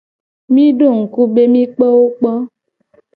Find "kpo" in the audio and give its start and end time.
1.73-1.85, 2.17-2.31